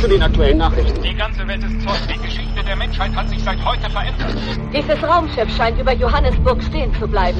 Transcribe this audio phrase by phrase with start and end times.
[0.00, 1.02] Zu den aktuellen Nachrichten.
[1.02, 1.98] Die ganze Welt ist Zeug.
[2.08, 4.34] Die Geschichte der Menschheit hat sich seit heute verändert.
[4.72, 7.38] Dieses Raumschiff scheint über Johannesburg stehen zu bleiben.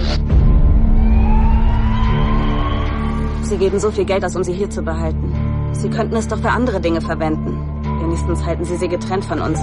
[3.41, 5.33] Sie geben so viel Geld aus, um sie hier zu behalten.
[5.73, 7.59] Sie könnten es doch für andere Dinge verwenden.
[8.03, 9.59] Wenigstens halten Sie sie getrennt von uns.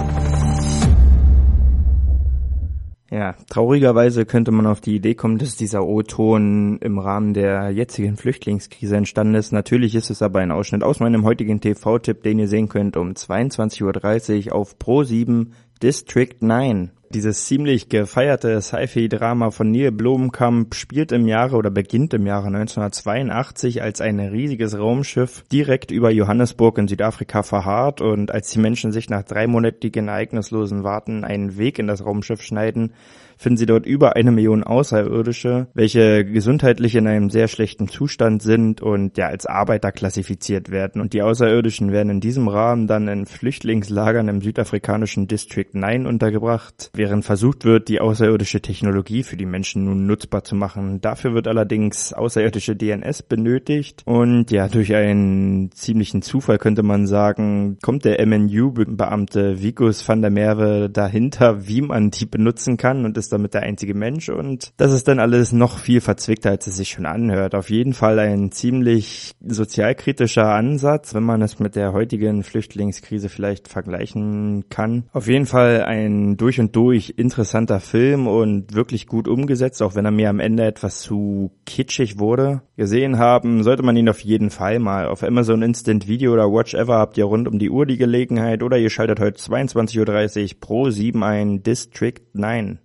[3.10, 8.18] Ja, traurigerweise könnte man auf die Idee kommen, dass dieser O-Ton im Rahmen der jetzigen
[8.18, 9.50] Flüchtlingskrise entstanden ist.
[9.50, 13.12] Natürlich ist es aber ein Ausschnitt aus meinem heutigen TV-Tipp, den ihr sehen könnt um
[13.12, 15.46] 22.30 Uhr auf Pro7
[15.82, 16.90] District 9.
[17.14, 23.82] Dieses ziemlich gefeierte Sci-Fi-Drama von Neil Blomkamp spielt im Jahre oder beginnt im Jahre 1982,
[23.82, 29.08] als ein riesiges Raumschiff direkt über Johannesburg in Südafrika verharrt und als die Menschen sich
[29.08, 32.92] nach dreimonatigen ereignislosen Warten einen Weg in das Raumschiff schneiden,
[33.38, 38.82] finden sie dort über eine Million Außerirdische, welche gesundheitlich in einem sehr schlechten Zustand sind
[38.82, 41.00] und ja als Arbeiter klassifiziert werden.
[41.00, 46.90] Und die Außerirdischen werden in diesem Rahmen dann in Flüchtlingslagern im südafrikanischen District 9 untergebracht,
[46.98, 51.00] während versucht wird, die außerirdische Technologie für die Menschen nun nutzbar zu machen.
[51.00, 57.78] Dafür wird allerdings außerirdische DNS benötigt und ja, durch einen ziemlichen Zufall könnte man sagen,
[57.80, 63.32] kommt der MNU-Beamte Vigus van der Merwe dahinter, wie man die benutzen kann und ist
[63.32, 66.90] damit der einzige Mensch und das ist dann alles noch viel verzwickter, als es sich
[66.90, 67.54] schon anhört.
[67.54, 73.68] Auf jeden Fall ein ziemlich sozialkritischer Ansatz, wenn man es mit der heutigen Flüchtlingskrise vielleicht
[73.68, 75.04] vergleichen kann.
[75.12, 80.06] Auf jeden Fall ein durch und durch interessanter Film und wirklich gut umgesetzt, auch wenn
[80.06, 82.62] er mir am Ende etwas zu kitschig wurde.
[82.78, 85.06] Gesehen haben sollte man ihn auf jeden Fall mal.
[85.06, 88.62] Auf Amazon Instant Video oder Watch Ever habt ihr rund um die Uhr die Gelegenheit
[88.62, 92.78] oder ihr schaltet heute 22.30 Uhr pro 7 ein District 9.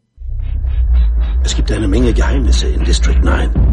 [1.46, 3.73] Es gibt eine Menge Geheimnisse in District 9.